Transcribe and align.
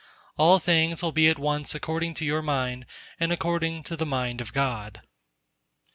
All 0.35 0.57
things 0.57 1.03
will 1.03 1.11
be 1.11 1.29
at 1.29 1.37
once 1.37 1.75
according 1.75 2.15
to 2.15 2.25
your 2.25 2.41
mind 2.41 2.87
and 3.19 3.31
according 3.31 3.83
to 3.83 3.95
the 3.95 4.03
Mind 4.03 4.41
of 4.41 4.51
God. 4.51 5.03